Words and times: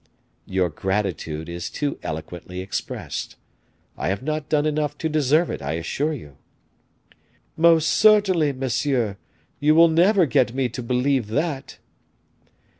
"Your 0.47 0.69
gratitude 0.69 1.47
is 1.47 1.69
too 1.69 1.99
eloquently 2.01 2.59
expressed. 2.59 3.35
I 3.95 4.07
have 4.07 4.23
not 4.23 4.49
done 4.49 4.65
enough 4.65 4.97
to 4.97 5.09
deserve 5.09 5.51
it, 5.51 5.61
I 5.61 5.73
assure 5.73 6.11
you." 6.15 6.37
"Most 7.55 7.87
certainly, 7.89 8.51
monsieur, 8.51 9.17
you 9.59 9.75
will 9.75 9.89
never 9.89 10.25
get 10.25 10.55
me 10.55 10.69
to 10.69 10.81
believe 10.81 11.27
that." 11.27 11.77